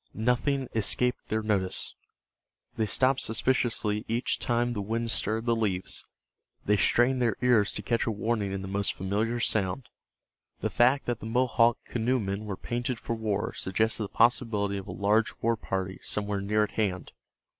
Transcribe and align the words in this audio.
Nothing 0.15 0.67
escaped 0.73 1.29
their 1.29 1.43
notice. 1.43 1.93
They 2.75 2.87
stopped 2.87 3.19
suspiciously 3.19 4.03
each 4.07 4.39
time 4.39 4.73
the 4.73 4.81
wind 4.81 5.11
stirred 5.11 5.45
the 5.45 5.55
leaves; 5.55 6.03
they 6.65 6.75
strained 6.75 7.21
their 7.21 7.35
ears 7.43 7.71
to 7.73 7.83
catch 7.83 8.07
a 8.07 8.11
warning 8.11 8.51
in 8.51 8.63
the 8.63 8.67
most 8.67 8.93
familiar 8.95 9.39
sound. 9.39 9.89
The 10.59 10.71
fact 10.71 11.05
that 11.05 11.19
the 11.19 11.27
Mohawk 11.27 11.77
canoemen 11.85 12.45
were 12.45 12.57
painted 12.57 12.99
for 12.99 13.13
war 13.13 13.53
suggested 13.53 14.01
the 14.01 14.09
possibility 14.09 14.77
of 14.79 14.87
a 14.87 14.91
large 14.91 15.35
war 15.39 15.55
party 15.55 15.99
somewhere 16.01 16.41
near 16.41 16.63
at 16.63 16.71
hand. 16.71 17.11